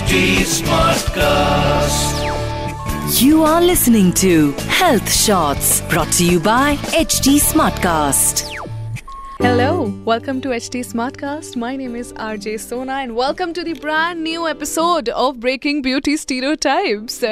[0.00, 0.16] HT
[0.64, 2.24] Smartcast.
[3.20, 8.48] You are listening to Health Shots brought to you by HD Smartcast.
[9.40, 11.54] Hello, welcome to HD Smartcast.
[11.54, 16.16] My name is RJ Sona, and welcome to the brand new episode of Breaking Beauty
[16.16, 17.22] Stereotypes.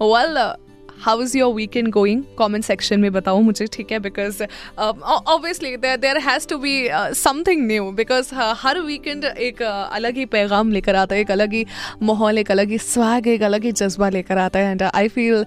[0.00, 0.56] Well, uh,
[1.02, 3.98] how is your weekend going comment section में बताओ मुझे ठीक है?
[4.00, 4.42] Because
[4.78, 6.74] obviously there has to be
[7.16, 11.52] something new because her weekend एक uh, अलग ही पैगाम लेकर आता है एक अलग
[11.52, 11.64] ही
[12.02, 15.44] माहौल एक अलग ही स्वाग एक अलग ही जज्बा लेकर आता है। And I feel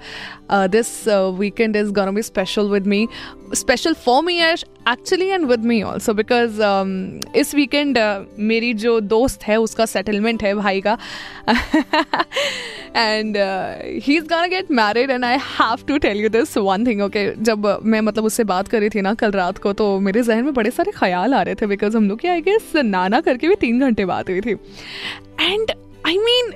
[0.51, 1.07] this
[1.39, 3.07] weekend is gonna be special with me
[3.55, 4.39] special for me
[4.89, 6.61] actually and with me also because
[7.37, 10.97] इस वीकेंड uh, मेरी जो दोस्त है उसका सेटलमेंट है भाई का।
[12.95, 13.37] And
[14.03, 17.29] he is gonna get married and I have to tell you this one thing okay
[17.41, 20.43] जब मैं मतलब उससे बात कर रही थी ना कल रात को तो मेरे जहन
[20.43, 23.47] में बड़े सारे ख्याल आ रहे थे बिकॉज़ हम लोग की आई गेस नाना करके
[23.47, 24.51] भी तीन घंटे बात हुई थी।
[25.41, 25.71] एंड
[26.07, 26.53] आई मीन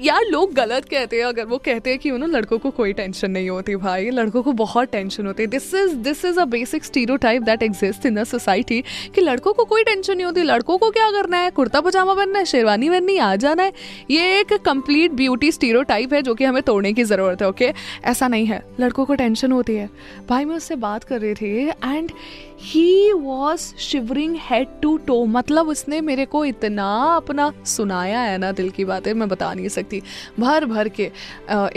[0.00, 2.92] यार, लोग गलत कहते हैं, अगर वो कहते हैं कि, यू नो, लड़कों को कोई
[2.92, 6.44] टेंशन नहीं होती भाई। लड़कों को बहुत टेंशन होती है। This is this is a
[6.44, 6.84] basic
[7.16, 10.90] stereotype that exist in the society कि लड़कों को कोई टेंशन नहीं होती। लड़कों को
[10.90, 11.50] क्या करना है?
[11.50, 13.72] कुर्ता पजामा बनना है, शेरवानी बननी आ जाना है।
[14.10, 17.72] ये एक कंप्लीट ब्यूटी स्टीरो टाइप है जो कि हमें तोड़ने की ज़रूरत है ओके
[18.04, 19.90] ऐसा नहीं है। लड़कों को टेंशन होती है।
[20.28, 22.10] भाई, मैं उससे बात कर रही थी and
[22.60, 28.52] he was shivering head to toe मतलब उसने मेरे को इतना अपना सुनाया है ना
[28.52, 29.83] दिल की बातें, मैं बता नहीं सकती।
[30.40, 31.10] भर भर के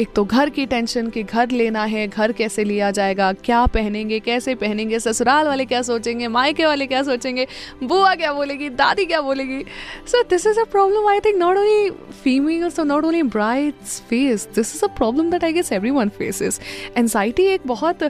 [0.02, 4.20] एक तो घर की टेंशन कि घर लेना है, घर कैसे लिया जाएगा, क्या पहनेंगे,
[4.20, 7.48] कैसे पहनेंगे, ससुराल वाले क्या सोचेंगे, मायके वाले क्या सोचेंगे,
[7.84, 9.64] बुआ क्या बोलेगी, दादी क्या बोलेगी।
[10.08, 11.90] So this is a problem I think not only
[12.24, 16.60] females not only brides face this is a problem that I guess everyone faces
[16.98, 18.04] anxiety एक बहुत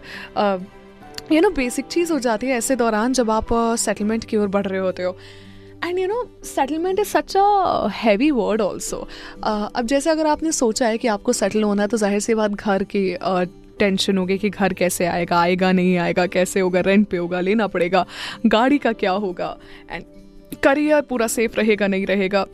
[1.32, 3.48] यू नो बेसिक चीज़ हो जाती है ऐसे दौरान जब आप
[3.80, 5.18] सेटलमेंट की ओर बढ़ रहे होते हो।
[5.86, 9.08] And you know settlement is such a heavy word also
[9.44, 12.52] अब जैसे अगर आपने सोचा है कि आपको सेटल होना है तो ज़ाहिर सी बात
[12.52, 13.16] घर की
[13.80, 17.68] टेंशन होगी कि घर कैसे आएगा आएगा नहीं आएगा, कैसे होगा रेंट पे होगा, लेना
[17.68, 18.06] पड़ेगा,
[18.46, 19.58] गाड़ी का क्या होगा?
[19.92, 20.04] एंड
[20.64, 22.46] करियर पूरा सेफ़ रहेगा, नहीं रहेगा?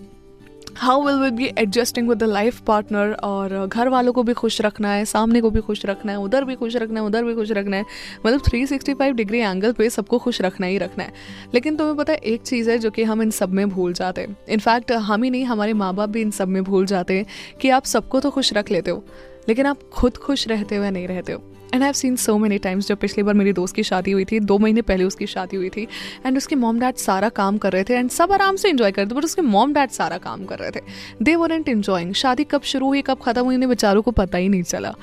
[0.77, 4.61] How will will be adjusting with the life partner और घर वालों को भी खुश
[4.61, 7.35] रखना है, सामने को भी खुश रखना है, उधर भी खुश रखना है, उधर भी
[7.35, 7.85] खुश रखना है।
[8.25, 11.13] मतलब 365 डिग्री एंगल पे सबको खुश रखना ही रखना है।
[11.53, 14.21] लेकिन तुम्हें पता है, एक चीज़ है जो कि हम इन सब में भूल जाते
[14.21, 17.25] हैं। इनफैक्ट हम ही नहीं, हमारे माँ बाप भी इन सब में भूल जाते हैं
[17.61, 19.05] कि आप सबको तो खुश रख लेते हो,
[19.49, 22.57] लेकिन आप खुद खुश रहते हुए नहीं रहते हो। And I have seen so many
[22.57, 25.57] times जब पिछली बार मेरी दोस्त की शादी हुई थी, दो महीने पहले उसकी शादी
[25.57, 25.87] हुई थी
[26.25, 29.15] एंड उसके मॉम डैड सारा काम कर रहे थे एंड सब आराम से इन्जॉय करते
[29.15, 30.81] बट उसके मॉम डैड सारा काम कर रहे थे।
[31.21, 34.37] दे वर एंट इन्जॉइंग शादी कब शुरू हुई, कब खत्म हुई, इन्हें बेचारों को पता
[34.37, 34.93] ही नहीं चला।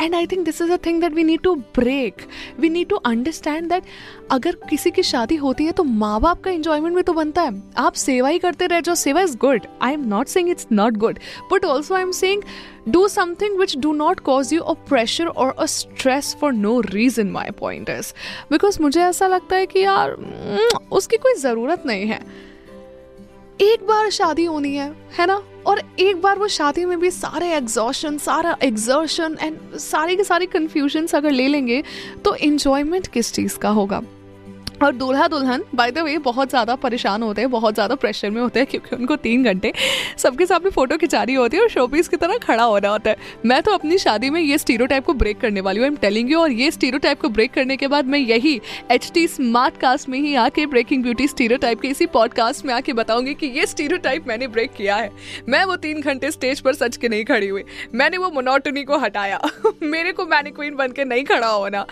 [0.00, 2.22] And I think this is a thing that we need to break
[2.60, 3.82] we need to understand that
[4.30, 7.62] अगर किसी की शादी होती है तो माँ बाप का इंजॉयमेंट भी तो बनता है।
[7.76, 10.96] आप सेवा ही करते रह जाओ। Seva is good I am not saying it's not
[10.96, 11.18] good
[11.52, 12.42] but also I am saying
[12.88, 17.30] do something which do not cause you a pressure और a stress for no reason
[17.30, 18.12] my point is
[18.50, 20.16] because मुझे ऐसा लगता है कि यार
[20.92, 22.20] उसकी कोई ज़रूरत नहीं है।
[23.60, 25.42] एक बार शादी होनी है है ना?
[25.66, 30.46] और एक बार वो शादी में भी सारे एग्जॉशन सारा एग्जर्शन एंड सारी की सारी
[30.46, 31.82] कन्फ्यूज़न अगर ले लेंगे
[32.24, 34.00] तो इन्जॉयमेंट किस चीज़ का होगा?
[34.84, 38.40] और दूल्हा दुल्हन बाय द वे बहुत ज़्यादा परेशान होते हैं, बहुत ज़्यादा प्रेशर में
[38.42, 39.72] होते हैं, क्योंकि उनको तीन घंटे
[40.18, 43.16] सबके सामने फ़ोटो खिंचा रही होती है और शोपीस की तरह खड़ा होना होता है।
[43.46, 46.40] मैं तो अपनी शादी में ये स्टीरो को ब्रेक करने वाली हूँ एम टेलिंग यू
[46.40, 50.18] और ये स्टीरो को ब्रेक करने के बाद मैं यही एच टी स्मार्ट कास्ट में
[50.18, 54.46] ही आके ब्रेकिंग ब्यूटी स्टीरो के इसी पॉडकास्ट में आके बताऊँगी कि ये स्टीरो मैंने
[54.48, 55.10] ब्रेक किया है।
[55.48, 58.98] मैं वो तीन घंटे स्टेज पर सच के नहीं खड़ी हुई। मैंने वो मोनोटनी को
[58.98, 59.40] हटाया।
[59.82, 61.84] मेरे को मैंने क्वीन बन के नहीं खड़ा होना।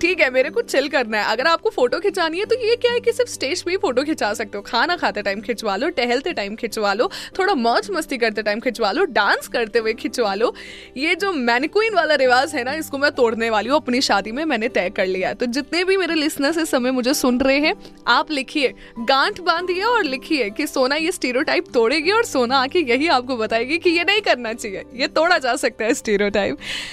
[0.00, 2.92] ठीक है, मेरे को चिल करना है। अगर आपको फ़ोटो खिंचानी है तो ये क्या
[2.92, 5.88] है कि सिर्फ़ स्टेज पे ही फ़ोटो खिंचा सकते हो। खाना खाते टाइम खिंचवा लो,
[5.90, 10.34] टहलते टाइम खिंचवा लो, थोड़ा मौज मस्ती करते टाइम खिंचवा लो डांस करते हुए खिंचवा
[10.34, 10.54] लो।
[10.96, 14.44] ये जो मैनिक्वीन वाला रिवाज है ना, इसको मैं तोड़ने वाली हूँ, अपनी शादी में
[14.44, 17.58] मैंने तय कर लिया है। तो जितने भी मेरे लिसनर्स इस समय मुझे सुन रहे
[17.58, 17.74] हैं,
[18.08, 21.42] आप लिखिए, गांठ बांधिए और लिखिए कि सोना ये स्टीरो
[21.72, 25.54] तोड़ेगी और सोना आके यही आपको बताएगी कि ये नहीं करना चाहिए, ये तोड़ा जा
[25.56, 26.30] सकता है stereo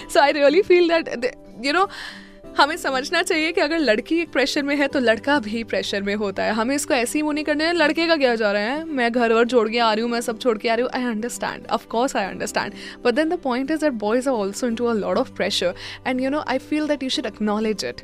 [0.10, 1.31] so I really feel that
[1.66, 1.88] you know
[2.58, 6.14] हमें समझना चाहिए कि अगर लड़की एक प्रेशर में है तो लड़का भी प्रेशर में
[6.16, 8.84] होता है। हमें इसको ऐसे ही नहीं करने लड़के का क्या जा रहा है?
[8.86, 10.92] मैं घर वर छोड़ के आ रही हूँ, मैं सब छोड़ के आ रही हूँ।
[10.96, 12.74] I understand of course I understand
[13.06, 15.74] but then the point is that boys are also into a lot of pressure
[16.08, 18.02] and you know I feel that you should acknowledge it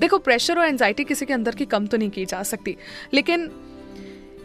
[0.00, 2.76] देखो प्रेशर और anxiety किसी के अंदर की कम तो नहीं की जा सकती।
[3.14, 3.50] लेकिन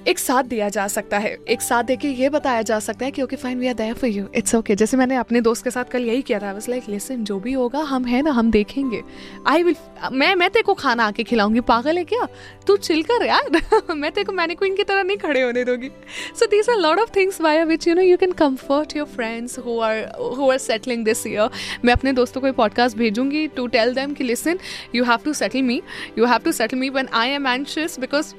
[0.08, 3.22] एक साथ दिया जा सकता है। एक साथ देके ये बताया जा सकता है कि
[3.22, 5.84] okay fine we are there for you it's okay जैसे मैंने अपने दोस्त के साथ
[5.84, 9.02] कल यही किया था। बस लाइक लिसन जो भी होगा, हम है ना, हम देखेंगे।
[9.48, 9.76] आई विल
[10.12, 12.28] मैं मैं तेरे को खाना आके खिलाऊँगी। पागल है क्या?
[12.68, 13.50] तू चिल कर यार।
[13.96, 15.90] मैं तेरे को मैनिक्विन की तरह नहीं खड़े होने दूँगी।
[16.40, 19.60] So these are lot of things why which you know you can comfort your friends
[19.60, 20.06] who are
[20.38, 21.50] who are settling this year
[21.86, 24.60] मैं अपने दोस्तों को पॉडकास्ट भेजूँगी टू टेल दैम कि listen
[24.96, 25.82] you have to settle me
[26.18, 28.34] you have to settle me one I am anxious because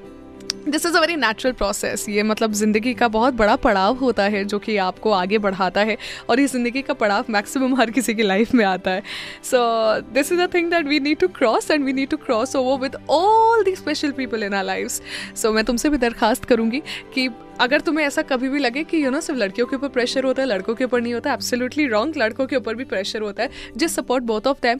[0.69, 4.43] this is a very natural process ये मतलब ज़िंदगी का बहुत बड़ा पड़ाव होता है
[4.45, 5.97] जो कि आपको आगे बढ़ाता है
[6.29, 9.03] और ये ज़िंदगी का पड़ाव मैक्सिमम हर किसी की लाइफ में आता है।
[9.43, 9.59] So
[10.13, 12.81] this is a thing that we need to cross and we need to cross over
[12.81, 14.89] with all the special people in our life
[15.35, 16.81] so मैं तुमसे भी दरखास्त करूँगी
[17.13, 17.29] कि
[17.61, 20.41] अगर तुम्हें ऐसा कभी भी लगे कि यू नो सिर्फ़ लड़कियों के ऊपर प्रेशर होता
[20.41, 23.49] है, लड़कों के ऊपर नहीं होता एब्सोल्युटली रॉन्ग लड़कों के ऊपर भी प्रेशर होता है
[23.77, 24.79] जिस support both of them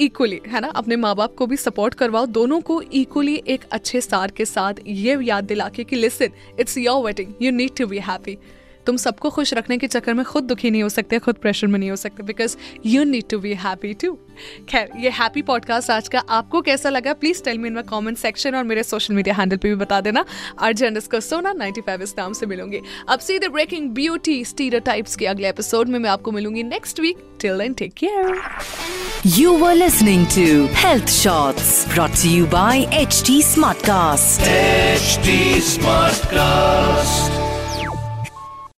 [0.00, 0.68] equally है ना?
[0.68, 4.74] अपने माँ बाप को भी सपोर्ट करवाओ, दोनों को इक्वली एक अच्छे सार के साथ
[4.86, 6.30] ये याद दिला के कि listen
[6.60, 8.38] it's your wedding you need to be happy
[8.86, 11.78] तुम सबको खुश रखने के चक्कर में खुद दुखी नहीं हो सकते खुद प्रेशर में
[11.78, 14.18] नहीं हो सकते because you need to be happy too
[14.68, 17.12] खैर ये हैप्पी पॉडकास्ट आज का आपको कैसा लगा?
[17.12, 20.00] Please tell me in my comment section और मेरे सोशल मीडिया हैंडल पे भी बता
[20.00, 20.24] देना।
[20.60, 25.16] अर्ज़ अंडर सोना नाइनटी फाइव इस नाम से मिलूँगी। अब सीधे ब्रेकिंग ब्यूटी स्टीरियो टाइप्स
[25.16, 28.40] के अगले एपिसोड में मैं आपको मिलूँगी next week till then take care
[29.26, 34.44] You were listening to Health Shots brought to you by HT Smartcast.
[35.04, 35.38] HT
[35.70, 37.43] Smartcast.